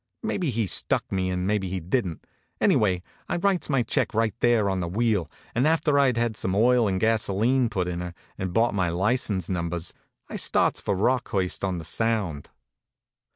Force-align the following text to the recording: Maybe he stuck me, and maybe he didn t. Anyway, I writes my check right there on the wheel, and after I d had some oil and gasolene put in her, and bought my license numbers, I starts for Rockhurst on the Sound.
Maybe 0.23 0.49
he 0.49 0.65
stuck 0.65 1.11
me, 1.11 1.29
and 1.29 1.45
maybe 1.45 1.69
he 1.69 1.79
didn 1.79 2.15
t. 2.15 2.29
Anyway, 2.59 3.03
I 3.29 3.35
writes 3.35 3.69
my 3.69 3.83
check 3.83 4.15
right 4.15 4.33
there 4.39 4.67
on 4.67 4.79
the 4.79 4.87
wheel, 4.87 5.29
and 5.53 5.67
after 5.67 5.99
I 5.99 6.11
d 6.11 6.19
had 6.19 6.35
some 6.35 6.55
oil 6.55 6.87
and 6.87 6.99
gasolene 6.99 7.69
put 7.69 7.87
in 7.87 7.99
her, 7.99 8.15
and 8.35 8.51
bought 8.51 8.73
my 8.73 8.89
license 8.89 9.47
numbers, 9.47 9.93
I 10.27 10.37
starts 10.37 10.81
for 10.81 10.95
Rockhurst 10.95 11.63
on 11.63 11.77
the 11.77 11.85
Sound. 11.85 12.49